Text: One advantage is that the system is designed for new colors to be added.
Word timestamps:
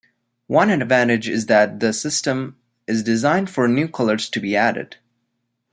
One 0.47 0.71
advantage 0.71 1.29
is 1.29 1.45
that 1.45 1.79
the 1.79 1.93
system 1.93 2.57
is 2.87 3.03
designed 3.03 3.51
for 3.51 3.67
new 3.67 3.87
colors 3.87 4.29
to 4.31 4.39
be 4.39 4.55
added. 4.55 4.97